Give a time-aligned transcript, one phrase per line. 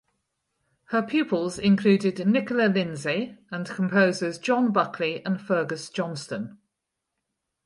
[0.85, 6.57] Her pupils included Nicola Lindsay and composers John Buckley and Fergus Johnston.